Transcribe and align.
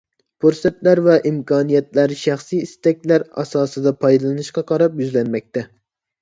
پۇرسەتلەر 0.43 1.01
ۋە 1.07 1.17
ئىمكانىيەتلەر 1.29 2.13
شەخسىي 2.21 2.63
ئىستەكلەر 2.67 3.27
ئاساسىدا 3.45 3.95
پايدىلىنىشقا 4.07 4.65
قاراپ 4.73 4.99
يۈزلەنمەكتە. 5.05 5.67